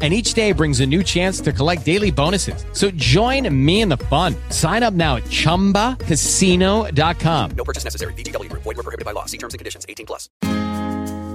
[0.00, 2.64] and each day brings a new chance to collect daily bonuses.
[2.72, 4.36] So join me in the fun.
[4.50, 7.50] Sign up now at ChumbaCasino.com.
[7.56, 8.12] No purchase necessary.
[8.14, 8.62] VGW Group.
[8.62, 9.24] Void were prohibited by law.
[9.26, 9.84] See terms and conditions.
[9.88, 10.28] 18 plus.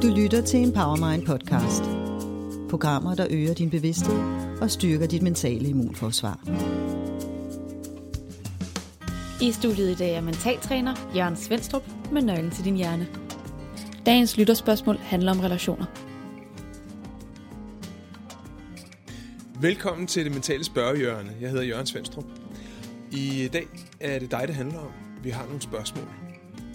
[0.01, 1.83] Du lytter til en Powermind podcast.
[2.69, 4.19] Programmer, der øger din bevidsthed
[4.61, 6.39] og styrker dit mentale immunforsvar.
[9.41, 13.07] I studiet i dag er mentaltræner Jørgen Svendstrup med nøglen til din hjerne.
[14.05, 15.85] Dagens lytterspørgsmål handler om relationer.
[19.61, 21.37] Velkommen til det mentale spørgehjørne.
[21.41, 22.25] Jeg hedder Jørgen Svendstrup.
[23.11, 23.67] I dag
[23.99, 24.91] er det dig, det handler om.
[25.23, 26.07] Vi har nogle spørgsmål.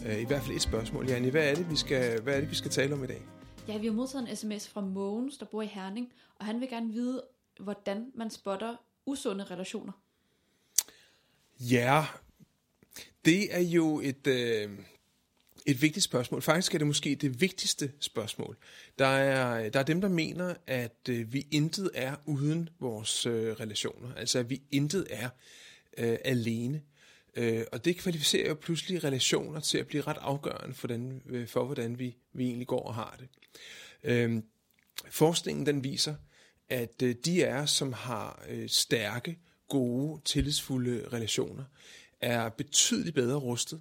[0.06, 1.09] Øh, I hvert fald et spørgsmål.
[1.09, 3.22] Janne, hvad er det, vi skal, hvad er det, vi skal tale om i dag?
[3.69, 6.69] Ja, vi har modtaget en sms fra Mogens, der bor i Herning, og han vil
[6.69, 7.22] gerne vide,
[7.61, 9.92] hvordan man spotter usunde relationer.
[11.60, 12.05] Ja,
[13.25, 14.70] det er jo et, øh,
[15.70, 16.42] et vigtigt spørgsmål.
[16.42, 18.56] Faktisk er det måske det vigtigste spørgsmål.
[18.98, 23.52] Der er, der er dem, der mener, at øh, vi intet er uden vores øh,
[23.52, 24.14] relationer.
[24.14, 25.28] Altså, at vi intet er
[25.98, 26.83] øh, alene.
[27.36, 31.48] Øh, og det kvalificerer jo pludselig relationer til at blive ret afgørende for, den, øh,
[31.48, 33.28] for hvordan vi, vi egentlig går og har det.
[34.05, 34.42] Øh,
[35.10, 36.14] forskningen den viser,
[36.69, 39.38] at øh, de er som har øh, stærke,
[39.69, 41.64] gode, tillidsfulde relationer,
[42.20, 43.80] er betydeligt bedre rustet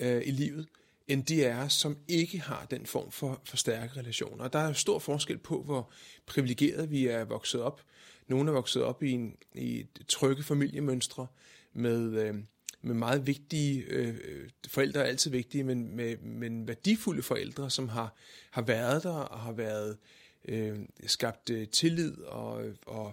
[0.00, 0.66] øh, i livet,
[1.08, 4.44] end de er, som ikke har den form for, for stærke relationer.
[4.44, 5.90] Og der er jo stor forskel på, hvor
[6.26, 7.82] privilegeret vi er vokset op.
[8.26, 11.26] Nogle er vokset op i, en, i et trygge familiemønstre
[11.72, 12.34] med, øh,
[12.82, 17.88] med meget vigtige, øh, øh forældre er altid vigtige, men med, men værdifulde forældre, som
[17.88, 18.14] har,
[18.50, 19.98] har været der og har været
[20.44, 23.12] øh, skabt øh, tillid og, og,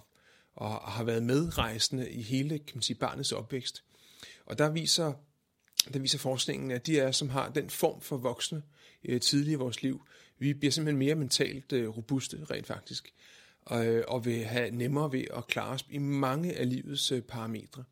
[0.55, 3.84] og har været medrejsende i hele kan man sige, barnets opvækst.
[4.45, 5.13] Og der viser,
[5.94, 8.62] der viser forskningen, at de er, som har den form for voksne
[9.06, 10.01] øh, tidligere i vores liv,
[10.40, 13.13] vi bliver simpelthen mere mentalt øh, robuste, rent faktisk,
[13.62, 17.22] og, øh, og vil have nemmere ved at klare os i mange af livets øh,
[17.22, 17.84] parametre.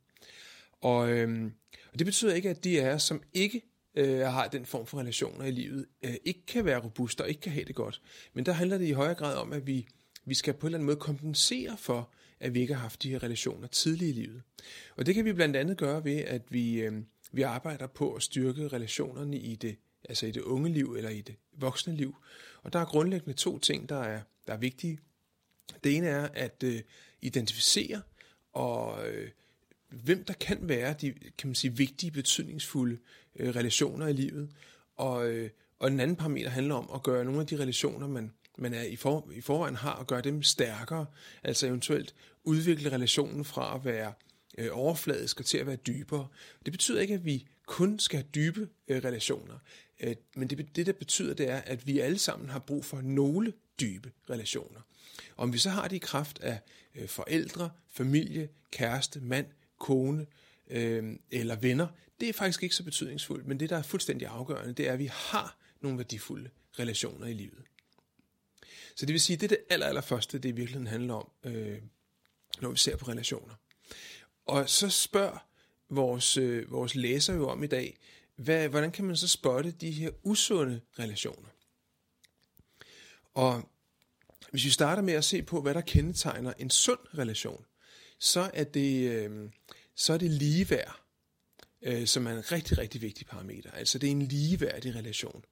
[0.82, 1.52] Og, øh,
[1.94, 3.62] og det betyder ikke, at de er, som ikke
[3.96, 7.42] øh, har den form for relationer i livet, øh, ikke kan være robuste og ikke
[7.42, 8.02] kan have det godt.
[8.34, 9.88] Men der handler det i højere grad om, at vi,
[10.26, 13.10] vi skal på en eller anden måde kompensere for, at vi ikke har haft de
[13.10, 14.42] her relationer tidligt i livet.
[14.96, 16.94] Og det kan vi blandt andet gøre ved, at vi, øh,
[17.34, 19.76] vi arbejder på at styrke relationerne i det,
[20.10, 22.16] altså i det unge liv eller i det voksne liv.
[22.64, 25.00] Og der er grundlæggende to ting, der er, der er vigtige.
[25.84, 26.82] Det ene er at øh,
[27.22, 28.02] identificere
[28.54, 29.30] og øh,
[29.90, 32.98] hvem der kan være de kan man sige, vigtige, betydningsfulde
[33.36, 34.50] øh, relationer i livet.
[34.96, 35.50] Og, øh,
[35.80, 38.84] og den anden parameter handler om at gøre nogle af de relationer, man, man er
[38.84, 41.06] i, for, i forvejen har, og gøre dem stærkere.
[41.44, 44.14] Altså eventuelt udvikle relationen fra at være
[44.58, 46.28] øh, overfladisk og til at være dybere.
[46.66, 49.58] Det betyder ikke, at vi kun skal have dybe øh, relationer.
[50.00, 53.02] Øh, men det, det, der betyder, det er, at vi alle sammen har brug for
[53.02, 54.82] nogle dybe relationer.
[55.38, 56.60] Om vi så har det i kraft af
[56.96, 59.48] øh, forældre, familie, kæreste, mand,
[59.80, 60.26] kone
[60.68, 61.88] øh, eller venner,
[62.20, 65.00] det er faktisk ikke så betydningsfuldt, men det, der er fuldstændig afgørende, det er, at
[65.00, 66.50] vi har nogle værdifulde
[66.80, 67.64] relationer i livet.
[68.96, 71.30] Så det vil sige, det er det aller, aller første, det i virkeligheden handler om,
[71.44, 71.78] øh,
[72.62, 73.54] når vi ser på relationer.
[74.46, 75.48] Og så spørger
[75.90, 77.98] vores, øh, vores læser jo om i dag,
[78.36, 81.50] hvad, hvordan kan man så spotte de her usunde relationer?
[83.34, 83.70] Og
[84.52, 87.66] hvis vi starter med at se på, hvad der kendetegner en sund relation,
[88.20, 89.50] så er det, øh,
[89.96, 91.00] så er det ligeværd,
[91.82, 93.72] øh, som er en rigtig, rigtig vigtig parameter.
[93.72, 95.46] Altså det er en ligeværdig relation.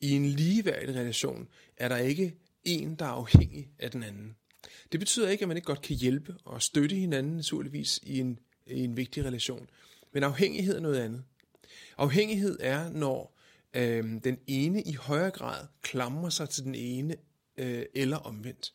[0.00, 4.36] I en ligeværdig relation er der ikke en, der er afhængig af den anden.
[4.92, 8.38] Det betyder ikke, at man ikke godt kan hjælpe og støtte hinanden naturligvis i en,
[8.66, 9.70] i en vigtig relation.
[10.12, 11.24] Men afhængighed er noget andet.
[11.98, 13.38] Afhængighed er, når
[13.76, 17.16] øh, den ene i højere grad klamrer sig til den ene,
[17.56, 18.72] øh, eller omvendt.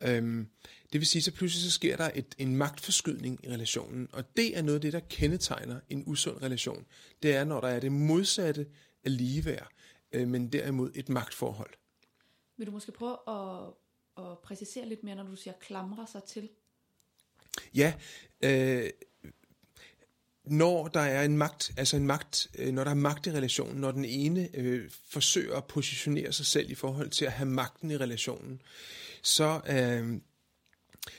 [0.00, 0.46] Øh,
[0.92, 4.58] det vil sige, så pludselig så sker der et, en magtforskydning i relationen, og det
[4.58, 6.86] er noget af det, der kendetegner en usund relation.
[7.22, 8.66] Det er, når der er det modsatte
[9.04, 9.68] af ligeværd,
[10.12, 11.70] øh, men derimod et magtforhold.
[12.56, 13.74] Vil du måske prøve at,
[14.18, 16.48] at præcisere lidt mere, når du siger klamre sig til?
[17.74, 17.94] Ja,
[18.44, 18.90] øh,
[20.44, 23.80] når der er en magt, altså en magt, øh, når der er magt i relationen,
[23.80, 27.90] når den ene øh, forsøger at positionere sig selv i forhold til at have magten
[27.90, 28.62] i relationen,
[29.22, 30.20] så, øh,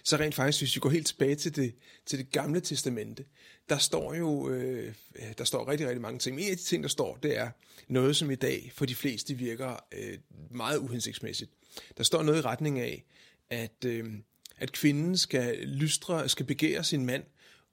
[0.04, 1.76] så rent faktisk, hvis vi går helt tilbage til det,
[2.06, 3.26] til det gamle testamente,
[3.70, 4.94] der står jo øh,
[5.38, 6.42] der står rigtig, rigtig mange ting.
[6.42, 7.50] En af de ting, der står, det er
[7.88, 10.18] noget, som i dag for de fleste virker øh,
[10.52, 11.52] meget uhensigtsmæssigt.
[11.98, 13.04] Der står noget i retning af,
[13.50, 14.06] at, øh,
[14.58, 17.24] at kvinden skal lystre, skal begære sin mand,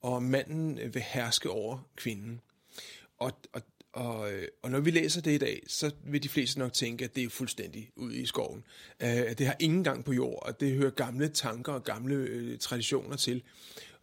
[0.00, 2.40] og manden øh, vil herske over kvinden.
[3.18, 3.62] Og, og,
[3.92, 7.04] og, øh, og når vi læser det i dag, så vil de fleste nok tænke,
[7.04, 8.64] at det er fuldstændig ude i skoven.
[9.02, 12.14] Øh, at det har ingen gang på jord, og det hører gamle tanker og gamle
[12.14, 13.42] øh, traditioner til.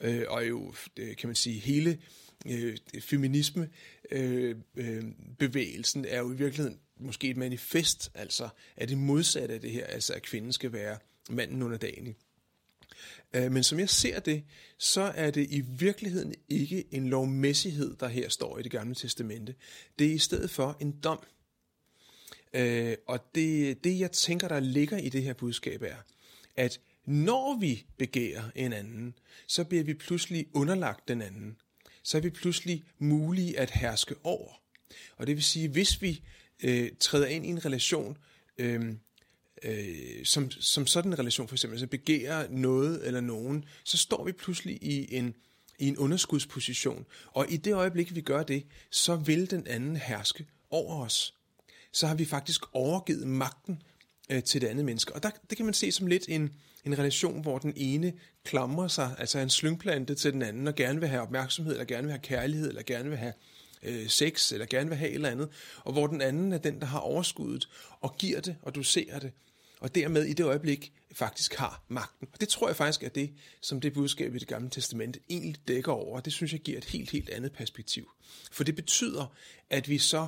[0.01, 1.99] Øh, og jo, kan man sige, hele
[2.47, 3.69] øh, feminisme
[4.11, 5.03] øh, øh,
[5.39, 9.85] bevægelsen er jo i virkeligheden måske et manifest, altså er det modsatte af det her,
[9.85, 10.97] altså at kvinden skal være
[11.29, 12.15] manden under dagen.
[13.33, 14.43] Øh, men som jeg ser det,
[14.77, 19.55] så er det i virkeligheden ikke en lovmæssighed, der her står i det gamle testamente.
[19.99, 21.19] Det er i stedet for en dom.
[22.53, 25.97] Øh, og det, det jeg tænker, der ligger i det her budskab er,
[26.55, 29.15] at når vi begærer en anden,
[29.47, 31.57] så bliver vi pludselig underlagt den anden.
[32.03, 34.61] Så er vi pludselig mulige at herske over.
[35.17, 36.23] Og det vil sige, hvis vi
[36.63, 38.17] øh, træder ind i en relation,
[38.57, 38.93] øh,
[39.63, 44.23] øh, som, som sådan en relation for eksempel, så begærer noget eller nogen, så står
[44.23, 45.35] vi pludselig i en,
[45.79, 47.05] i en underskudsposition.
[47.27, 51.33] Og i det øjeblik, vi gør det, så vil den anden herske over os.
[51.91, 53.81] Så har vi faktisk overgivet magten
[54.29, 55.15] øh, til det andet menneske.
[55.15, 56.53] Og der, det kan man se som lidt en,
[56.85, 58.13] en relation, hvor den ene
[58.43, 62.03] klamrer sig, altså en slyngplante til den anden, og gerne vil have opmærksomhed, eller gerne
[62.03, 65.15] vil have kærlighed, eller gerne vil have øh, øh, sex, eller gerne vil have et
[65.15, 65.49] eller andet,
[65.83, 67.69] og hvor den anden er den, der har overskuddet,
[68.01, 69.31] og giver det, og du ser det,
[69.79, 72.27] og dermed i det øjeblik faktisk har magten.
[72.33, 75.55] Og det tror jeg faktisk er det, som det budskab i det gamle testamente egentlig
[75.67, 78.11] dækker over, og det synes jeg giver et helt, helt andet perspektiv.
[78.51, 79.33] For det betyder,
[79.69, 80.27] at vi så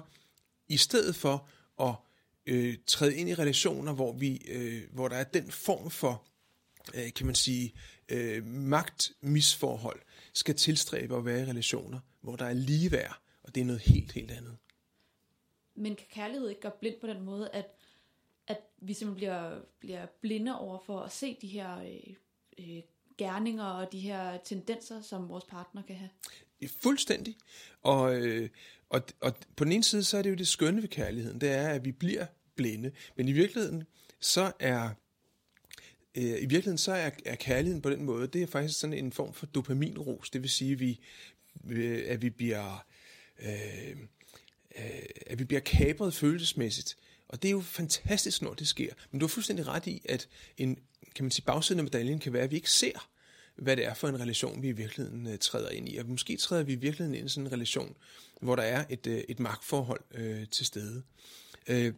[0.68, 1.50] i stedet for
[1.81, 1.96] at
[2.46, 6.28] øh, træde ind i relationer, hvor, vi, øh, hvor der er den form for,
[6.94, 7.74] øh, kan man sige,
[8.10, 10.00] øh, magtmisforhold,
[10.34, 14.12] skal tilstræbe at være i relationer, hvor der er ligeværd, og det er noget helt,
[14.12, 14.57] helt andet.
[15.75, 17.66] Men kan kærlighed ikke gøre blind på den måde, at,
[18.48, 22.16] at vi simpelthen bliver, bliver blinde over for at se de her øh,
[22.60, 22.81] øh,
[23.18, 26.10] gerninger og de her tendenser, som vores partner kan have?
[26.68, 27.38] Fuldstændig.
[27.81, 28.50] Og, øh,
[28.90, 31.50] og, og på den ene side, så er det jo det skønne ved kærligheden, det
[31.50, 32.25] er, at vi bliver
[32.56, 32.92] blinde.
[33.16, 33.84] Men i virkeligheden,
[34.19, 34.90] så er
[36.16, 39.12] øh, i virkeligheden så er, er kærligheden på den måde, det er faktisk sådan en
[39.12, 40.30] form for dopaminros.
[40.30, 41.00] Det vil sige, at vi,
[42.06, 42.86] at vi bliver
[43.41, 43.97] øh,
[44.77, 46.97] øh, at vi bliver kapret følelsesmæssigt.
[47.27, 48.94] Og det er jo fantastisk, når det sker.
[49.12, 50.27] Men du har fuldstændig ret i, at
[50.57, 50.80] en
[51.15, 53.09] kan man sige, bagsiden af medaljen kan være, at vi ikke ser,
[53.56, 55.97] hvad det er for en relation, vi i virkeligheden øh, træder ind i.
[55.97, 57.95] Og måske træder vi i virkeligheden ind i sådan en relation,
[58.41, 61.03] hvor der er et, øh, et magtforhold øh, til stede.
[61.68, 61.94] Øh,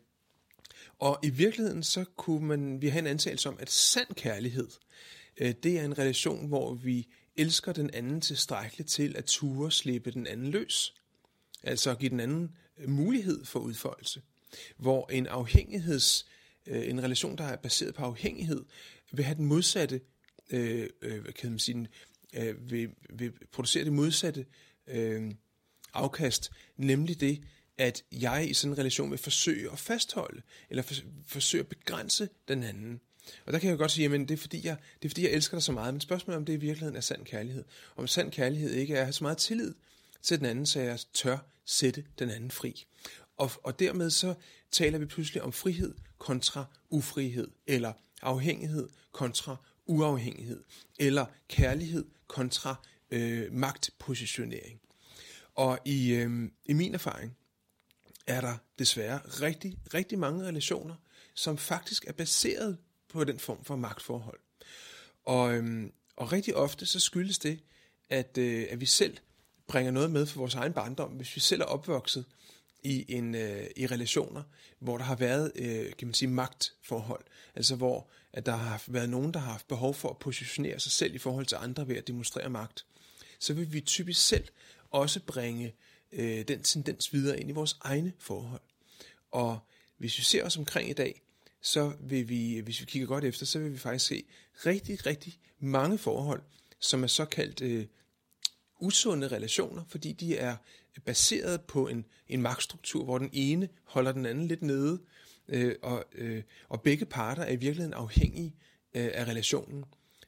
[0.99, 4.67] og i virkeligheden så kunne man, vi have en antagelse om, at sand kærlighed,
[5.37, 10.11] øh, det er en relation, hvor vi elsker den anden tilstrækkeligt til at ture slippe
[10.11, 10.93] den anden løs.
[11.63, 14.21] Altså at give den anden øh, mulighed for udfoldelse.
[14.77, 16.25] Hvor en afhængigheds,
[16.67, 18.65] øh, en relation, der er baseret på afhængighed,
[19.11, 20.01] vil have den modsatte,
[20.49, 21.87] øh, øh hvad kan man sige,
[22.33, 24.45] øh, vil, vil producere det modsatte
[24.87, 25.31] øh,
[25.93, 27.43] afkast, nemlig det,
[27.77, 30.95] at jeg i sådan en relation vil forsøge at fastholde, eller for,
[31.27, 33.01] forsøge at begrænse den anden.
[33.45, 35.31] Og der kan jeg godt sige, at det er, fordi jeg, det er fordi, jeg
[35.31, 37.63] elsker dig så meget, men spørgsmålet er, om det i virkeligheden er sand kærlighed.
[37.95, 39.73] Om sand kærlighed ikke er at have så meget tillid
[40.21, 42.85] til den anden, så jeg tør sætte den anden fri.
[43.37, 44.33] Og, og dermed så
[44.71, 49.55] taler vi pludselig om frihed kontra ufrihed, eller afhængighed kontra
[49.85, 50.63] uafhængighed,
[50.99, 52.75] eller kærlighed kontra
[53.11, 54.81] øh, magtpositionering.
[55.55, 57.37] Og i, øh, i min erfaring
[58.27, 60.95] er der desværre rigtig, rigtig mange relationer,
[61.33, 62.77] som faktisk er baseret
[63.09, 64.39] på den form for magtforhold.
[65.23, 67.59] Og, øh, og rigtig ofte så skyldes det,
[68.09, 69.17] at, øh, at vi selv
[69.71, 72.25] bringer noget med for vores egen barndom, hvis vi selv er opvokset
[72.83, 74.43] i, en, øh, i relationer,
[74.79, 77.23] hvor der har været øh, kan man sige, magtforhold.
[77.55, 80.91] Altså hvor at der har været nogen, der har haft behov for at positionere sig
[80.91, 82.85] selv i forhold til andre ved at demonstrere magt.
[83.39, 84.47] Så vil vi typisk selv
[84.91, 85.75] også bringe
[86.11, 88.61] øh, den tendens videre ind i vores egne forhold.
[89.31, 89.59] Og
[89.97, 91.21] hvis vi ser os omkring i dag,
[91.61, 94.23] så vil vi, hvis vi kigger godt efter, så vil vi faktisk se
[94.65, 96.41] rigtig, rigtig mange forhold,
[96.79, 97.85] som er såkaldt øh,
[98.81, 100.55] usunde relationer, fordi de er
[101.05, 105.01] baseret på en, en magtstruktur, hvor den ene holder den anden lidt nede,
[105.47, 108.55] øh, og, øh, og begge parter er i virkeligheden afhængige
[108.93, 109.85] øh, af relationen.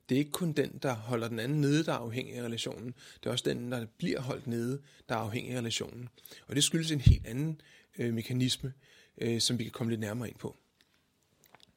[0.10, 2.94] Det er ikke kun den, der holder den anden nede, der er afhængig af relationen.
[3.20, 6.10] Det er også den, der bliver holdt nede, der er afhængig af relationen.
[6.48, 7.62] Og det skyldes en helt anden
[8.00, 8.74] øh, mekanisme,
[9.18, 10.56] øh, som vi kan komme lidt nærmere ind på.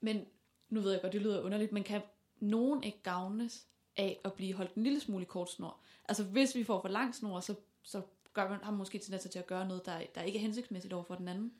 [0.00, 0.24] Men
[0.70, 2.00] nu ved jeg godt, det lyder underligt, men kan
[2.40, 3.66] nogen ikke gavnes
[3.96, 5.80] af at blive holdt en lille smule i kort snor.
[6.08, 8.02] Altså hvis vi får for lang snor, så, så
[8.34, 10.94] gør man, har man måske tendens til at gøre noget, der, der ikke er hensigtsmæssigt
[10.94, 11.52] over for den anden.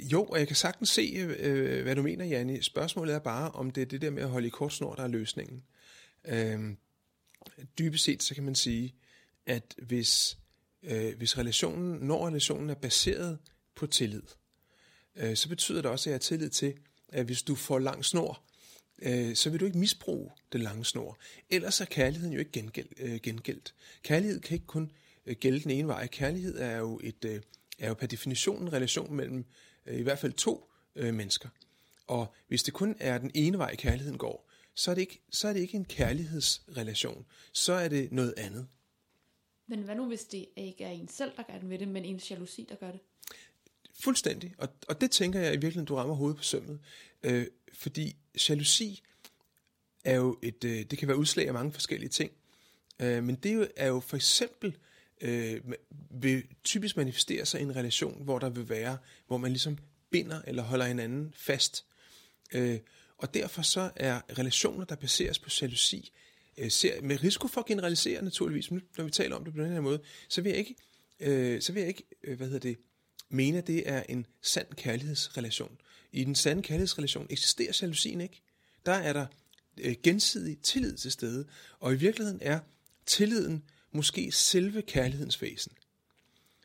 [0.00, 2.62] Jo, og jeg kan sagtens se, øh, hvad du mener, Janne.
[2.62, 5.02] Spørgsmålet er bare, om det er det der med at holde i kort snor, der
[5.02, 5.62] er løsningen.
[6.24, 6.76] Øh,
[7.78, 8.94] dybest set, så kan man sige,
[9.46, 10.38] at hvis,
[10.82, 13.38] øh, hvis relationen, når relationen er baseret
[13.74, 14.22] på tillid,
[15.16, 16.74] øh, så betyder det også, at jeg har tillid til,
[17.08, 18.42] at hvis du får lang snor,
[19.02, 21.18] øh, så vil du ikke misbruge den lange snor.
[21.50, 23.74] Ellers er kærligheden jo ikke gengæld, øh, gengældt.
[24.02, 24.90] Kærlighed kan ikke kun
[25.26, 26.06] øh, gælde den ene vej.
[26.06, 27.40] Kærlighed er jo, et, øh,
[27.78, 29.44] er jo per definition en relation mellem
[29.86, 31.48] øh, i hvert fald to øh, mennesker.
[32.06, 35.48] Og hvis det kun er den ene vej, kærligheden går, så er, det ikke, så
[35.48, 37.26] er det ikke en kærlighedsrelation.
[37.52, 38.68] Så er det noget andet.
[39.66, 42.04] Men hvad nu, hvis det ikke er en selv, der gør den ved det, men
[42.04, 43.00] en jalousi, der gør det?
[44.00, 44.54] Fuldstændig.
[44.58, 46.80] Og, og det tænker jeg i virkeligheden, du rammer hovedet på sømmet.
[47.22, 48.16] Øh, fordi
[48.48, 49.02] jalousi
[50.04, 52.32] er jo et, øh, det kan være udslag af mange forskellige ting.
[53.00, 54.76] Øh, men det er jo, er jo for eksempel,
[55.20, 55.60] øh,
[56.10, 59.78] vil typisk manifestere sig i en relation, hvor der vil være, hvor man ligesom
[60.10, 61.84] binder eller holder hinanden fast.
[62.54, 62.78] Øh,
[63.18, 66.12] og derfor så er relationer, der baseres på jalousi,
[66.58, 69.60] øh, ser, med risiko for at generalisere naturligvis, men når vi taler om det på
[69.60, 70.74] den her måde, så vil jeg ikke,
[71.20, 72.78] øh, så vil jeg ikke øh, hvad hedder det,
[73.30, 75.78] mene, at det er en sand kærlighedsrelation.
[76.12, 78.42] I den sande kærlighedsrelation eksisterer jalousien ikke.
[78.86, 79.26] Der er der
[79.80, 81.46] øh, gensidig tillid til stede,
[81.78, 82.60] og i virkeligheden er
[83.06, 85.72] tilliden måske selve kærlighedens væsen.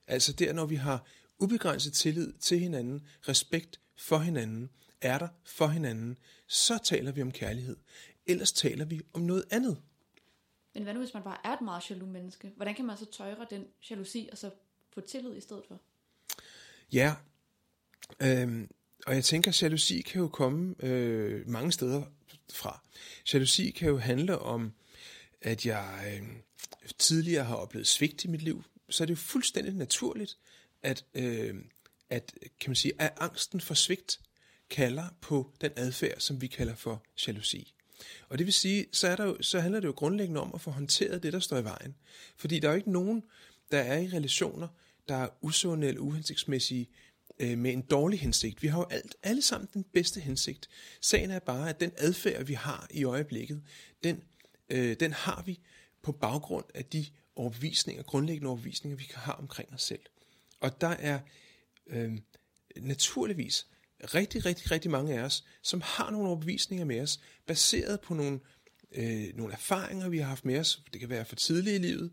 [0.07, 1.05] Altså der, når vi har
[1.39, 4.69] ubegrænset tillid til hinanden, respekt for hinanden,
[5.01, 6.17] er der for hinanden,
[6.47, 7.77] så taler vi om kærlighed.
[8.25, 9.81] Ellers taler vi om noget andet.
[10.73, 12.53] Men hvad nu, hvis man bare er et meget jaloux menneske?
[12.55, 14.51] Hvordan kan man så tøjre den jalousi, og så
[14.93, 15.81] få tillid i stedet for?
[16.93, 17.15] Ja,
[18.21, 18.69] øhm,
[19.05, 22.03] og jeg tænker, at jalousi kan jo komme øh, mange steder
[22.53, 22.81] fra.
[23.33, 24.73] Jalousi kan jo handle om,
[25.41, 26.27] at jeg øh,
[26.97, 28.63] tidligere har oplevet svigt i mit liv.
[28.89, 30.37] Så er det jo fuldstændig naturligt,
[30.83, 31.55] at, øh,
[32.09, 34.19] at, kan man sige, at angsten for svigt
[34.69, 37.73] kalder på den adfærd, som vi kalder for jalousi.
[38.29, 40.61] Og det vil sige, så, er der jo, så handler det jo grundlæggende om at
[40.61, 41.95] få håndteret det, der står i vejen.
[42.37, 43.23] Fordi der er jo ikke nogen,
[43.71, 44.67] der er i relationer,
[45.07, 46.89] der er usunde eller uhensigtsmæssige
[47.39, 48.63] øh, med en dårlig hensigt.
[48.63, 50.69] Vi har jo alt, alle sammen den bedste hensigt.
[51.01, 53.63] Sagen er bare, at den adfærd, vi har i øjeblikket,
[54.03, 54.23] den,
[54.69, 55.59] øh, den har vi
[56.01, 60.01] på baggrund af de overbevisninger, grundlæggende overbevisninger, vi kan have omkring os selv.
[60.59, 61.19] Og der er
[61.87, 62.17] øh,
[62.77, 63.67] naturligvis
[64.13, 68.39] rigtig, rigtig, rigtig mange af os, som har nogle overbevisninger med os, baseret på nogle,
[68.91, 72.11] øh, nogle erfaringer, vi har haft med os, det kan være for tidligt i livet,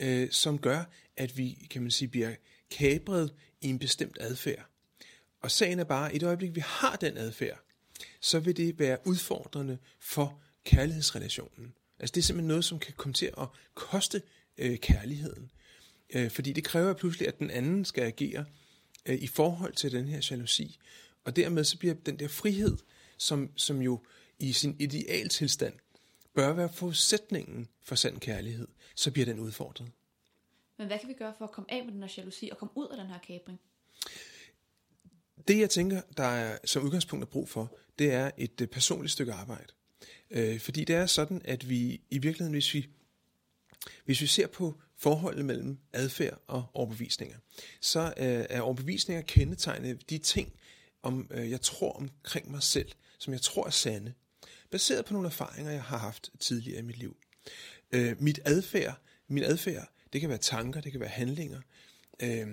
[0.00, 0.84] øh, som gør,
[1.16, 2.34] at vi, kan man sige, bliver
[2.70, 4.66] kabret i en bestemt adfærd.
[5.40, 7.58] Og sagen er bare, at i det øjeblik, vi har den adfærd,
[8.20, 11.74] så vil det være udfordrende for kærlighedsrelationen.
[11.98, 14.22] Altså det er simpelthen noget, som kan komme til at koste
[14.58, 15.50] øh, kærligheden.
[16.14, 18.44] Øh, fordi det kræver pludselig, at den anden skal agere
[19.06, 20.78] øh, i forhold til den her jalousi.
[21.24, 22.76] Og dermed så bliver den der frihed,
[23.16, 24.00] som, som jo
[24.38, 25.74] i sin idealtilstand
[26.34, 29.90] bør være forudsætningen for sand kærlighed, så bliver den udfordret.
[30.78, 32.72] Men hvad kan vi gøre for at komme af med den her jalousi og komme
[32.76, 33.60] ud af den her kabring?
[35.48, 39.12] Det jeg tænker, der er som udgangspunkt er brug for, det er et øh, personligt
[39.12, 39.72] stykke arbejde.
[40.30, 42.88] Øh, fordi det er sådan, at vi i virkeligheden, hvis vi,
[44.04, 47.36] hvis vi ser på forholdet mellem adfærd og overbevisninger,
[47.80, 50.52] så øh, er overbevisninger kendetegnet de ting,
[51.02, 54.14] om øh, jeg tror omkring mig selv, som jeg tror er sande,
[54.72, 57.16] baseret på nogle erfaringer, jeg har haft tidligere i mit liv.
[57.92, 61.60] Øh, mit adfærd, min adfærd, det kan være tanker, det kan være handlinger,
[62.22, 62.46] øh,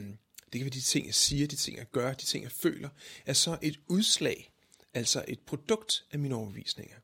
[0.54, 2.90] det kan være de ting, jeg siger, de ting, jeg gør, de ting, jeg føler,
[3.26, 4.52] er så et udslag,
[4.94, 6.96] altså et produkt af mine overbevisninger.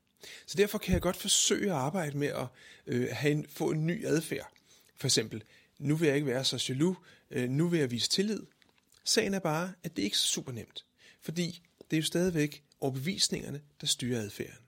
[0.45, 2.47] Så derfor kan jeg godt forsøge at arbejde med at
[2.87, 4.51] øh, have en, få en ny adfærd.
[4.95, 5.43] For eksempel,
[5.79, 6.97] nu vil jeg ikke være så jaloux,
[7.31, 8.43] øh, nu vil jeg vise tillid.
[9.03, 10.85] Sagen er bare, at det ikke er super nemt.
[11.21, 14.64] Fordi det er jo stadigvæk overbevisningerne, der styrer adfærden.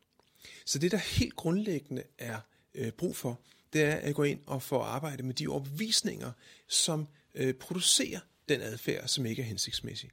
[0.67, 2.39] Så det, der helt grundlæggende er
[2.75, 3.39] øh, brug for,
[3.73, 6.31] det er at gå ind og få arbejde med de overbevisninger,
[6.67, 8.19] som øh, producerer
[8.49, 10.11] den adfærd, som ikke er hensigtsmæssig.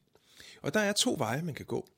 [0.63, 1.89] Og der er to veje, man kan gå.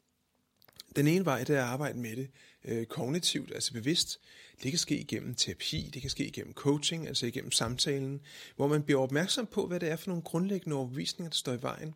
[0.96, 2.30] Den ene vej, det er at arbejde med det
[2.64, 4.20] øh, kognitivt, altså bevidst.
[4.62, 8.20] Det kan ske igennem terapi, det kan ske igennem coaching, altså igennem samtalen,
[8.56, 11.62] hvor man bliver opmærksom på, hvad det er for nogle grundlæggende overbevisninger, der står i
[11.62, 11.94] vejen,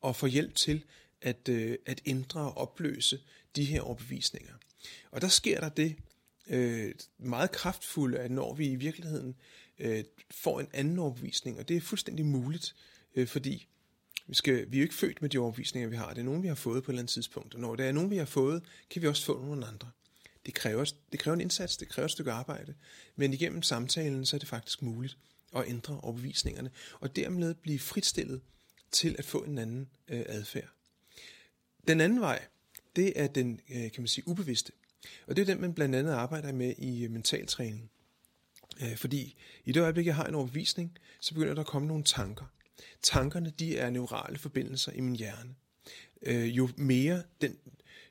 [0.00, 0.84] og får hjælp til
[1.22, 3.20] at, øh, at ændre og opløse
[3.56, 4.54] de her overbevisninger.
[5.10, 5.96] Og der sker der det
[6.46, 9.36] øh, meget kraftfulde, at når vi i virkeligheden
[9.78, 12.74] øh, får en anden overbevisning, og det er fuldstændig muligt,
[13.14, 13.66] øh, fordi
[14.26, 16.08] vi, skal, vi er jo ikke født med de overbevisninger, vi har.
[16.08, 17.54] Det er nogen, vi har fået på et eller andet tidspunkt.
[17.54, 19.90] Og når det er nogen, vi har fået, kan vi også få nogle andre.
[20.24, 22.74] Det det kræver, det kræver en indsats, det kræver et stykke arbejde.
[23.16, 25.18] Men igennem samtalen, så er det faktisk muligt
[25.56, 26.70] at ændre overbevisningerne,
[27.00, 28.40] og dermed blive fritstillet
[28.90, 30.68] til at få en anden øh, adfærd.
[31.88, 32.46] Den anden vej,
[32.96, 34.72] det er den, øh, kan man sige, ubevidste.
[35.26, 37.90] Og det er den, man blandt andet arbejder med i øh, mentaltræning.
[38.82, 42.04] Øh, fordi i det øjeblik, jeg har en overbevisning, så begynder der at komme nogle
[42.04, 42.44] tanker.
[43.02, 45.54] Tankerne, de er neurale forbindelser i min hjerne.
[46.26, 47.56] Jo mere den,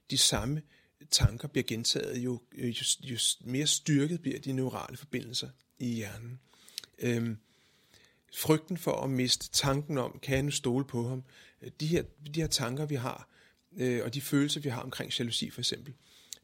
[0.09, 0.61] de samme
[1.11, 6.39] tanker bliver gentaget, jo, jo, jo mere styrket bliver de neurale forbindelser i hjernen.
[6.99, 7.37] Øhm,
[8.35, 11.23] frygten for at miste tanken om, kan jeg nu stole på ham?
[11.79, 12.03] De her,
[12.35, 13.29] de her tanker, vi har,
[13.77, 15.93] øh, og de følelser, vi har omkring jalousi for eksempel,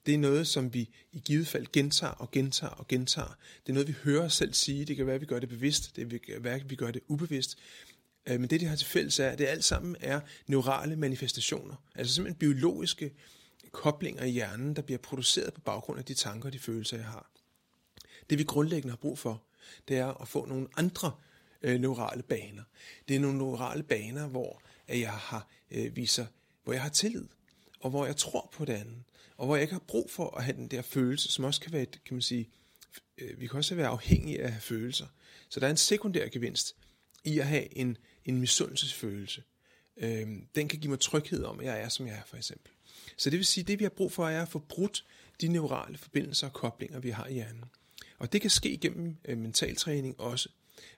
[0.06, 3.38] det er noget, som vi i givet fald gentager og gentager og gentager.
[3.64, 4.86] Det er noget, vi hører os selv sige.
[4.86, 5.96] Det kan være, at vi gør det bevidst.
[5.96, 7.58] Det kan være, at vi gør det ubevidst.
[8.26, 11.76] Øh, men det, de har til fælles, er, at det alt sammen er neurale manifestationer.
[11.96, 13.12] Altså simpelthen biologiske
[13.72, 17.06] koblinger i hjernen, der bliver produceret på baggrund af de tanker og de følelser, jeg
[17.06, 17.32] har.
[18.30, 19.44] Det vi grundlæggende har brug for,
[19.88, 21.12] det er at få nogle andre
[21.62, 22.64] øh, neurale baner.
[23.08, 26.26] Det er nogle neurale baner, hvor at jeg har øh, viser,
[26.66, 27.26] hvor jeg har tillid,
[27.80, 29.04] og hvor jeg tror på det andet,
[29.38, 31.74] og hvor jeg ikke har brug for at have den der følelse, som også kan
[31.74, 32.50] være, et, kan man sige,
[33.18, 35.08] øh, vi kan også være afhængige af følelser.
[35.50, 36.76] Så der er en sekundær gevinst
[37.24, 39.44] i at have en, en misundelsesfølelse.
[39.98, 42.72] Øhm, den kan give mig tryghed om, at jeg er, som jeg er, for eksempel.
[43.18, 45.06] Så det vil sige, at det vi har brug for, er at få brudt
[45.42, 47.66] de neurale forbindelser og koblinger, vi har i hjernen.
[48.18, 50.50] Og det kan ske gennem øh, mentaltræning også,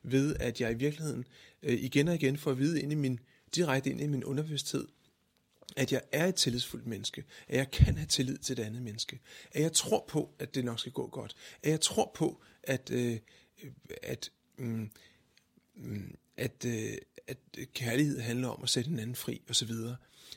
[0.04, 1.26] ved at jeg i virkeligheden
[1.64, 3.20] øh, igen og igen får at vide ind i min,
[3.56, 4.88] direkte ind i min underbevidsthed,
[5.76, 9.20] at jeg er et tillidsfuldt menneske, at jeg kan have tillid til det andet menneske,
[9.52, 12.92] at jeg tror på, at det nok skal gå godt, at jeg tror på, at,
[12.92, 13.20] øh,
[14.04, 14.92] at, mm,
[15.76, 16.98] mm at, øh,
[17.28, 17.38] at
[17.74, 19.72] kærlighed handler om at sætte en anden fri osv.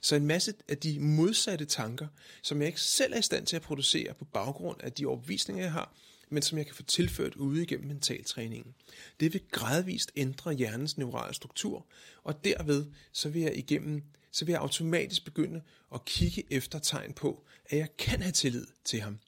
[0.01, 2.07] Så en masse af de modsatte tanker,
[2.43, 5.63] som jeg ikke selv er i stand til at producere på baggrund af de overbevisninger,
[5.63, 5.95] jeg har,
[6.29, 8.75] men som jeg kan få tilført ude igennem mentaltræningen.
[9.21, 11.87] Det vil gradvist ændre hjernens neurale struktur,
[12.23, 15.63] og derved så vil jeg igennem så vil jeg automatisk begynde
[15.95, 19.19] at kigge efter tegn på, at jeg kan have tillid til ham.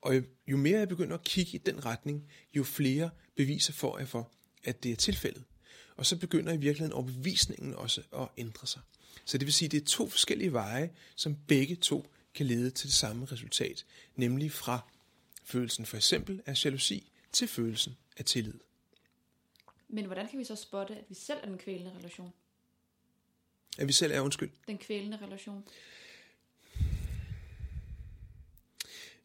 [0.00, 0.14] Og
[0.46, 4.30] jo mere jeg begynder at kigge i den retning, jo flere beviser får jeg for,
[4.64, 5.44] at det er tilfældet.
[5.96, 8.80] Og så begynder i virkeligheden overbevisningen også at ændre sig.
[9.24, 12.70] Så det vil sige, at det er to forskellige veje, som begge to kan lede
[12.70, 14.90] til det samme resultat, nemlig fra
[15.44, 18.60] følelsen for eksempel af jalousi til følelsen af tillid.
[19.88, 22.32] Men hvordan kan vi så spotte, at vi selv er den kvælende relation?
[23.78, 24.50] At vi selv er undskyld.
[24.66, 25.64] Den kvælende relation?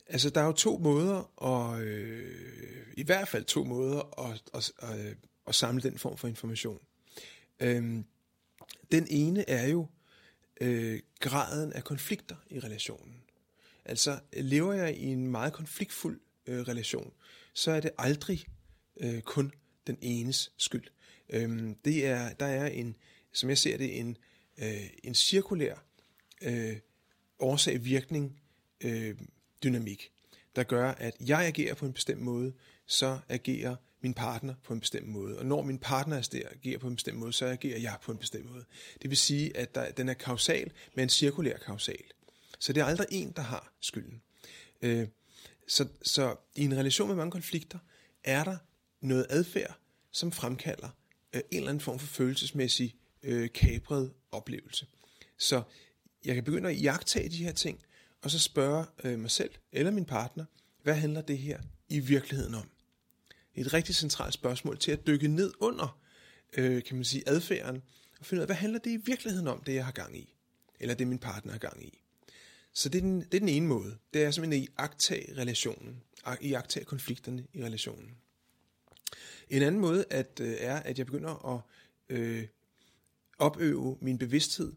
[0.07, 4.71] Altså, der er jo to måder, og øh, i hvert fald to måder at, at,
[4.79, 6.79] at, at samle den form for information.
[7.59, 8.05] Øhm,
[8.91, 9.87] den ene er jo
[10.61, 13.23] øh, graden af konflikter i relationen.
[13.85, 17.13] Altså, lever jeg i en meget konfliktfuld øh, relation,
[17.53, 18.45] så er det aldrig
[18.99, 19.51] øh, kun
[19.87, 20.87] den enes skyld.
[21.29, 22.95] Øhm, det er, der er en,
[23.31, 24.17] som jeg ser det, en,
[24.61, 25.75] øh, en cirkulær
[26.41, 26.77] øh,
[27.39, 28.41] årsag-virkning
[28.81, 29.15] øh,
[29.63, 30.11] dynamik,
[30.55, 32.53] der gør, at jeg agerer på en bestemt måde,
[32.85, 35.39] så agerer min partner på en bestemt måde.
[35.39, 36.17] Og når min partner
[36.51, 38.65] agerer på en bestemt måde, så agerer jeg på en bestemt måde.
[39.01, 42.03] Det vil sige, at der, den er kausal, men en cirkulær kausal.
[42.59, 44.21] Så det er aldrig en, der har skylden.
[44.81, 45.07] Øh,
[45.67, 47.79] så, så i en relation med mange konflikter,
[48.23, 48.57] er der
[49.01, 49.77] noget adfærd,
[50.11, 50.89] som fremkalder
[51.33, 54.87] øh, en eller anden form for følelsesmæssig øh, kabret oplevelse.
[55.37, 55.63] Så
[56.25, 57.79] jeg kan begynde at jagtage de her ting,
[58.21, 60.45] og så spørge øh, mig selv eller min partner,
[60.83, 62.69] hvad handler det her i virkeligheden om?
[63.55, 65.99] Et rigtig centralt spørgsmål til at dykke ned under,
[66.57, 67.81] øh, kan man sige, adfærden,
[68.19, 70.33] og finde ud af, hvad handler det i virkeligheden om, det jeg har gang i?
[70.79, 72.01] Eller det min partner har gang i?
[72.73, 73.97] Så det er den, det er den ene måde.
[74.13, 76.03] Det er simpelthen at iagtage relationen,
[76.41, 78.17] iagtage konflikterne i relationen.
[79.49, 81.61] En anden måde at, øh, er, at jeg begynder at
[82.09, 82.47] øh,
[83.41, 84.73] opøve min bevidsthed,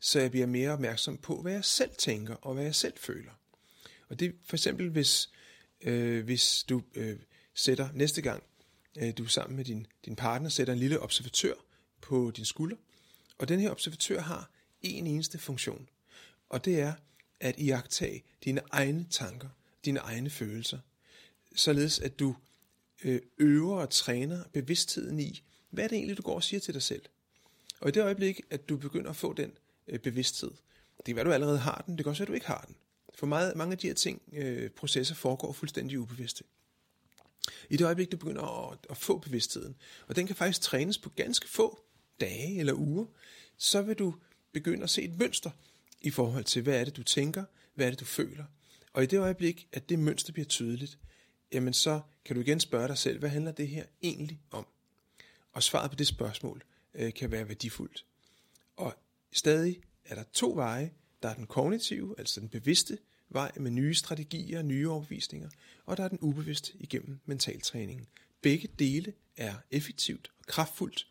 [0.00, 3.30] så jeg bliver mere opmærksom på, hvad jeg selv tænker og hvad jeg selv føler.
[4.08, 5.30] Og det for eksempel, hvis,
[5.80, 7.18] øh, hvis du øh,
[7.54, 8.42] sætter næste gang,
[8.98, 11.54] øh, du sammen med din, din partner, sætter en lille observatør
[12.00, 12.76] på din skulder,
[13.38, 14.50] og den her observatør har
[14.82, 15.88] en eneste funktion,
[16.48, 16.92] og det er
[17.40, 19.48] at iagtage dine egne tanker,
[19.84, 20.78] dine egne følelser,
[21.56, 22.36] således at du
[23.04, 26.74] øh, øver og træner bevidstheden i, hvad er det egentlig, du går og siger til
[26.74, 27.02] dig selv?
[27.80, 29.52] Og i det øjeblik, at du begynder at få den
[29.88, 30.50] øh, bevidsthed,
[30.96, 32.64] det kan være, du allerede har den, det kan også være, at du ikke har
[32.66, 32.76] den.
[33.14, 36.44] For meget, mange af de her ting, øh, processer foregår fuldstændig ubevidste.
[37.70, 39.76] I det øjeblik, du begynder at, at få bevidstheden,
[40.08, 41.82] og den kan faktisk trænes på ganske få
[42.20, 43.06] dage eller uger,
[43.56, 44.14] så vil du
[44.52, 45.50] begynde at se et mønster
[46.00, 48.44] i forhold til, hvad er det, du tænker, hvad er det, du føler,
[48.92, 50.98] Og i det øjeblik, at det mønster bliver tydeligt,
[51.52, 54.66] jamen så kan du igen spørge dig selv, hvad handler det her egentlig om?
[55.52, 56.62] Og svaret på det spørgsmål
[56.96, 58.04] øh, kan være værdifuldt.
[58.76, 58.94] Og
[59.32, 60.90] stadig er der to veje.
[61.22, 65.50] Der er den kognitive, altså den bevidste vej med nye strategier og nye overbevisninger,
[65.86, 68.06] og der er den ubevidste igennem mentaltræningen.
[68.42, 71.06] Begge dele er effektivt og kraftfuldt.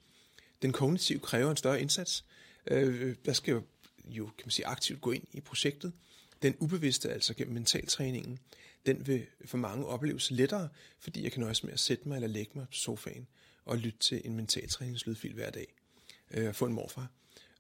[0.61, 2.25] Den kognitive kræver en større indsats.
[2.67, 3.63] Øh, der skal jo,
[4.05, 5.93] jo kan man sige, aktivt gå ind i projektet.
[6.41, 8.39] Den ubevidste, altså gennem mentaltræningen,
[8.85, 10.69] den vil for mange opleves lettere,
[10.99, 13.27] fordi jeg kan nøjes med at sætte mig eller lægge mig på sofaen
[13.65, 15.73] og lytte til en mentaltræningslydfil hver dag.
[16.31, 17.07] Øh, få en morfar.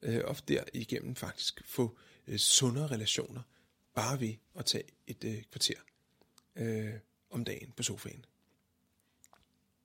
[0.01, 3.41] Øh, og derigennem faktisk få øh, sundere relationer,
[3.93, 5.79] bare ved at tage et øh, kvarter
[6.55, 6.93] øh,
[7.29, 8.25] om dagen på sofaen.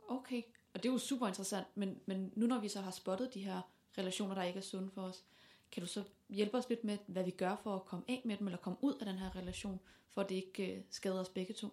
[0.08, 0.42] Okay,
[0.74, 3.44] og det er jo super interessant, men, men nu når vi så har spottet de
[3.44, 3.60] her
[3.98, 5.24] relationer, der ikke er sunde for os,
[5.72, 8.36] kan du så hjælpe os lidt med, hvad vi gør for at komme af med
[8.36, 9.80] dem, eller komme ud af den her relation,
[10.10, 11.68] for at det ikke øh, skader os begge to?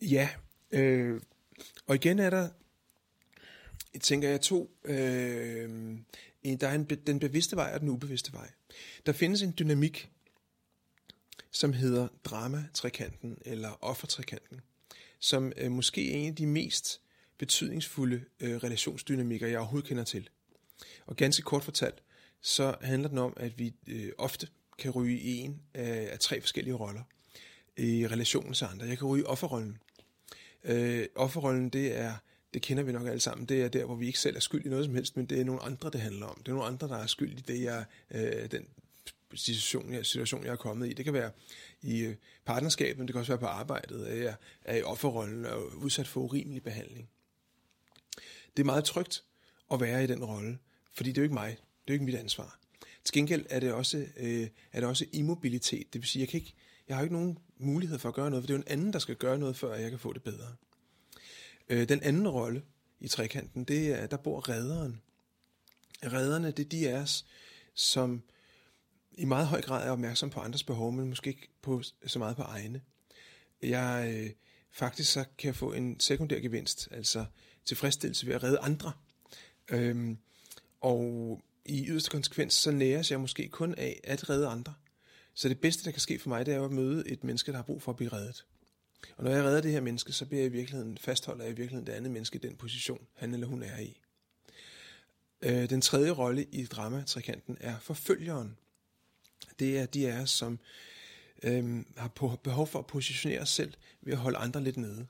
[0.00, 0.28] Ja,
[0.70, 1.20] øh,
[1.86, 2.48] og igen er der,
[4.00, 5.70] tænker jeg, to, øh,
[6.42, 8.50] en- der er en, den bevidste vej og den ubevidste vej.
[9.06, 10.10] Der findes en dynamik,
[11.50, 14.60] som hedder drama-trekanten eller offertrekanten,
[15.18, 17.00] som øh, måske er en af de mest
[17.38, 20.28] betydningsfulde øh, relationsdynamikker, jeg overhovedet kender til.
[21.06, 22.02] Og ganske kort fortalt,
[22.40, 26.40] så handler den om, at vi øh, ofte kan ryge i en af, af tre
[26.40, 27.02] forskellige roller
[27.76, 28.86] i relationen til andre.
[28.86, 29.78] Jeg kan ryge i offerrollen.
[30.64, 32.14] Øh, offerrollen, det er,
[32.54, 34.66] det kender vi nok alle sammen, det er der, hvor vi ikke selv er skyld
[34.66, 36.36] i noget som helst, men det er nogle andre, det handler om.
[36.38, 38.66] Det er nogle andre, der er skyld i det, jeg, øh, den
[39.34, 40.92] situation, jeg, situation, jeg er kommet i.
[40.92, 41.30] Det kan være
[41.82, 45.46] i øh, partnerskabet, men det kan også være på arbejdet, at jeg er i offerrollen
[45.46, 47.08] og udsat for urimelig behandling.
[48.56, 49.24] Det er meget trygt
[49.72, 50.58] at være i den rolle,
[50.92, 52.58] fordi det er jo ikke mig, det er jo ikke mit ansvar.
[53.04, 56.40] Til gengæld er det også, øh, er det også immobilitet, det vil sige, jeg, kan
[56.40, 56.54] ikke,
[56.88, 58.92] jeg har ikke nogen mulighed for at gøre noget, for det er jo en anden,
[58.92, 60.54] der skal gøre noget, før jeg kan få det bedre.
[61.68, 62.62] Øh, den anden rolle
[63.00, 65.02] i trekanten, det er, der bor redderen.
[66.04, 67.26] Redderne, det er de af os,
[67.74, 68.22] som
[69.12, 72.36] i meget høj grad er opmærksom på andres behov, men måske ikke på, så meget
[72.36, 72.80] på egne.
[73.62, 74.30] Jeg, øh,
[74.72, 77.24] faktisk så kan jeg få en sekundær gevinst, altså
[77.64, 78.92] tilfredsstillelse ved at redde andre.
[79.70, 80.18] Øhm,
[80.80, 84.74] og i yderste konsekvens, så næres jeg måske kun af at redde andre.
[85.34, 87.56] Så det bedste, der kan ske for mig, det er at møde et menneske, der
[87.58, 88.44] har brug for at blive reddet.
[89.16, 91.56] Og når jeg redder det her menneske, så bliver jeg i virkeligheden, fastholder jeg i
[91.56, 94.00] virkeligheden det andet menneske i den position, han eller hun er i.
[95.42, 98.56] Øh, den tredje rolle i dramatrikanten er forfølgeren.
[99.58, 100.58] Det er de af os, som
[101.42, 105.06] øh, har på, behov for at positionere os selv ved at holde andre lidt nede.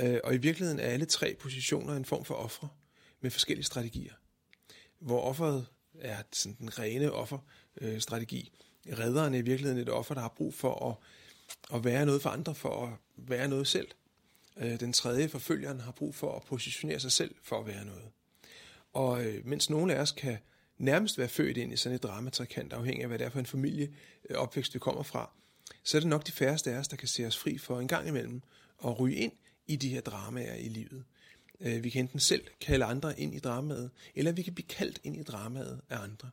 [0.00, 2.68] Øh, og i virkeligheden er alle tre positioner en form for ofre
[3.20, 4.14] med forskellige strategier.
[4.98, 5.66] Hvor offeret
[6.00, 7.94] er sådan den rene offerstrategi.
[7.94, 8.52] Øh, strategi.
[8.86, 10.96] Redderen er i virkeligheden et offer, der har brug for at,
[11.76, 13.88] at være noget for andre, for at være noget selv.
[14.56, 18.08] Øh, den tredje forfølgeren har brug for at positionere sig selv for at være noget.
[18.92, 20.38] Og øh, mens nogle af os kan
[20.78, 23.46] nærmest være født ind i sådan et dramatrikant, afhængig af hvad det er for en
[23.46, 23.94] familie
[24.30, 25.30] øh, opvækst vi kommer fra,
[25.84, 27.88] så er det nok de færreste af os, der kan se os fri for en
[27.88, 28.42] gang imellem
[28.84, 29.32] at ryge ind
[29.66, 31.04] i de her dramaer i livet.
[31.82, 35.16] Vi kan enten selv kalde andre ind i dramaet, eller vi kan blive kaldt ind
[35.16, 36.30] i dramaet af andre.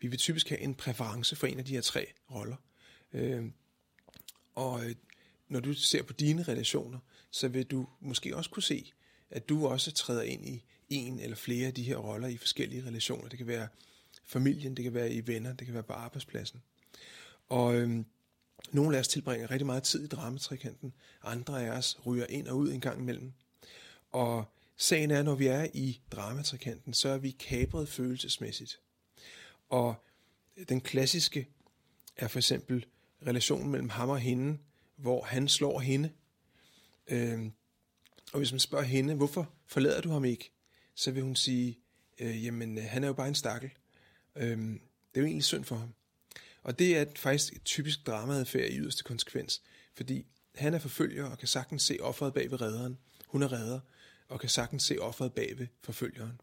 [0.00, 2.56] Vi vil typisk have en præference for en af de her tre roller.
[3.12, 3.44] Øh,
[4.54, 4.94] og øh,
[5.48, 6.98] når du ser på dine relationer,
[7.30, 8.92] så vil du måske også kunne se,
[9.30, 12.86] at du også træder ind i en eller flere af de her roller i forskellige
[12.86, 13.28] relationer.
[13.28, 13.68] Det kan være
[14.24, 16.62] familien, det kan være i venner, det kan være på arbejdspladsen.
[17.48, 18.06] Og øhm,
[18.72, 22.56] nogle af os tilbringer rigtig meget tid i dramatrikanten, andre af os ryger ind og
[22.56, 23.32] ud en gang imellem.
[24.12, 24.44] Og
[24.76, 28.80] sagen er, når vi er i dramatrikanten, så er vi kabret følelsesmæssigt.
[29.70, 29.94] Og
[30.68, 31.48] den klassiske
[32.16, 32.86] er for eksempel
[33.26, 34.58] relationen mellem ham og hende,
[34.96, 36.10] hvor han slår hende.
[37.06, 37.50] Øh,
[38.32, 40.52] og hvis man spørger hende, hvorfor forlader du ham ikke?
[40.94, 41.78] Så vil hun sige,
[42.18, 43.70] øh, jamen øh, han er jo bare en stakkel.
[44.36, 44.80] Øh, det
[45.14, 45.94] er jo egentlig synd for ham.
[46.62, 49.62] Og det er faktisk et typisk dramaadfærd i yderste konsekvens,
[49.94, 52.98] fordi han er forfølger og kan sagtens se offeret bag ved redderen.
[53.26, 53.80] Hun er redder
[54.28, 56.40] og kan sagtens se offeret bag ved forfølgeren.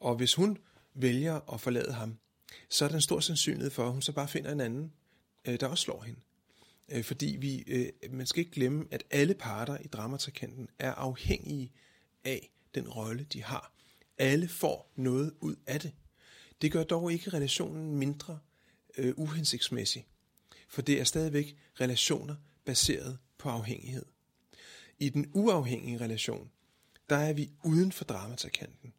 [0.00, 0.58] Og hvis hun
[0.94, 2.18] vælger at forlade ham,
[2.68, 4.92] så er der en stor sandsynlighed for, at hun så bare finder en anden,
[5.48, 6.20] øh, der også slår hende.
[6.88, 11.72] Øh, fordi vi, øh, man skal ikke glemme, at alle parter i dramatrakanten er afhængige
[12.24, 13.72] af den rolle, de har.
[14.18, 15.92] Alle får noget ud af det.
[16.62, 18.38] Det gør dog ikke relationen mindre
[18.98, 20.06] øh, uhensigtsmæssig,
[20.68, 24.04] for det er stadigvæk relationer baseret på afhængighed.
[24.98, 26.50] I den uafhængige relation,
[27.08, 28.92] der er vi uden for dramatrakanten.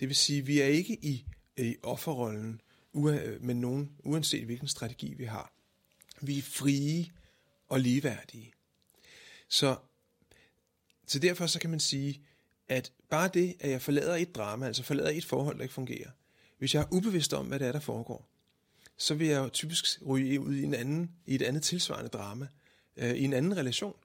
[0.00, 1.26] Det vil sige, at vi er ikke i,
[1.58, 2.60] i offerrollen,
[2.96, 5.52] øh, med nogen, uanset hvilken strategi vi har.
[6.20, 7.10] Vi er frie
[7.68, 8.52] og ligeværdige.
[9.48, 9.76] Så,
[11.06, 12.22] så derfor så kan man sige,
[12.68, 16.10] at bare det, at jeg forlader et drama, altså forlader et forhold, der ikke fungerer,
[16.58, 18.28] hvis jeg er ubevidst om, hvad det er, der foregår,
[18.96, 22.46] så vil jeg jo typisk ryge ud i, en anden, i et andet tilsvarende drama,
[22.96, 23.96] øh, i en anden relation.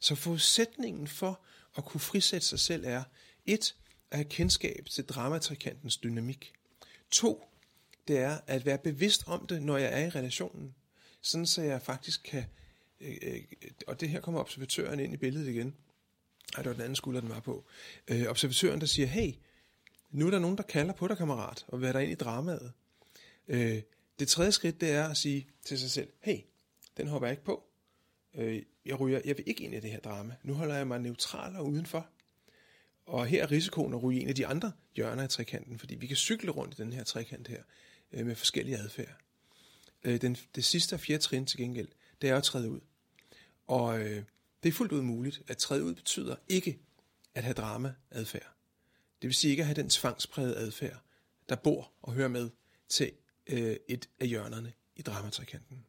[0.00, 1.44] Så forudsætningen for
[1.76, 3.02] at kunne frisætte sig selv er,
[3.46, 3.74] et,
[4.10, 6.52] at have kendskab til dramatrikantens dynamik.
[7.10, 7.44] To,
[8.08, 10.74] det er at være bevidst om det, når jeg er i relationen.
[11.20, 12.44] Sådan så jeg faktisk kan,
[13.00, 13.42] øh, øh
[13.86, 15.74] og det her kommer observatøren ind i billedet igen.
[16.56, 17.64] Ej, det var den anden skulder, den var på.
[18.08, 19.32] Øh, observatøren, der siger, hey,
[20.10, 22.72] nu er der nogen, der kalder på dig, kammerat, og hvad der ind i dramaet.
[23.48, 23.82] Øh,
[24.18, 26.38] det tredje skridt, det er at sige til sig selv, hey,
[26.96, 27.64] den hopper jeg ikke på.
[28.34, 30.34] Øh, jeg, ryger, jeg vil ikke ind i det her drama.
[30.42, 32.06] Nu holder jeg mig neutral og udenfor.
[33.08, 36.06] Og her er risikoen at ryge en af de andre hjørner af trekanten, fordi vi
[36.06, 37.62] kan cykle rundt i den her trekant her
[38.12, 39.16] øh, med forskellige adfærd.
[40.04, 41.88] Øh, den, det sidste og fjerde trin til gengæld,
[42.22, 42.80] det er at træde ud.
[43.66, 44.24] Og øh,
[44.62, 45.42] det er fuldt ud muligt.
[45.48, 46.78] At træde ud betyder ikke
[47.34, 48.54] at have drama-adfærd.
[49.22, 51.00] Det vil sige ikke at have den tvangsprægede adfærd,
[51.48, 52.50] der bor og hører med
[52.88, 53.12] til
[53.46, 55.86] øh, et af hjørnerne i dramatrikanten.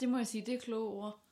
[0.00, 1.27] Det må jeg sige, det er kloge ord.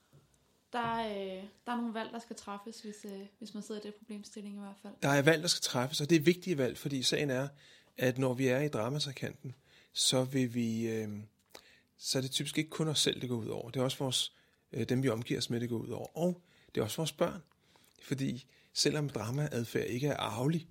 [0.73, 3.81] Der er, øh, der er nogle valg, der skal træffes, hvis, øh, hvis man sidder
[3.81, 4.93] i det problemstilling i hvert fald.
[5.03, 7.49] Der er valg, der skal træffes, og det er vigtige valg, fordi sagen er,
[7.97, 9.55] at når vi er i dramatrikanten,
[9.93, 11.09] så vil vi, øh,
[11.99, 13.71] så er det typisk ikke kun os selv, det går ud over.
[13.71, 14.33] Det er også vores,
[14.73, 16.17] øh, dem, vi omgiver os med, det går ud over.
[16.17, 16.43] Og
[16.75, 17.43] det er også vores børn.
[18.03, 20.69] Fordi selvom dramaadfærd ikke er arvelig,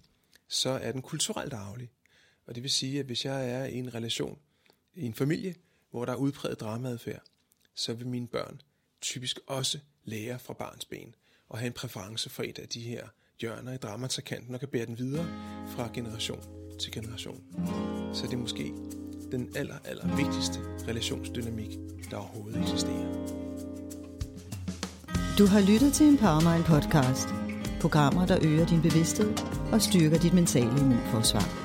[0.47, 1.91] så er den kulturelt arvelig.
[2.45, 4.39] Og det vil sige, at hvis jeg er i en relation,
[4.95, 5.55] i en familie,
[5.91, 7.21] hvor der er udpræget dramaadfærd,
[7.73, 8.61] så vil mine børn
[9.01, 11.15] typisk også lære fra barns ben
[11.49, 13.07] og have en præference for et af de her
[13.41, 15.25] hjørner i dramatakanten og kan bære den videre
[15.69, 16.43] fra generation
[16.79, 17.43] til generation.
[18.13, 18.73] Så det er måske
[19.31, 21.77] den aller, aller vigtigste relationsdynamik,
[22.11, 23.45] der overhovedet eksisterer.
[25.37, 27.27] Du har lyttet til en Powermind podcast.
[27.81, 29.37] Programmer, der øger din bevidsthed
[29.71, 31.64] og styrker dit mentale immunforsvar.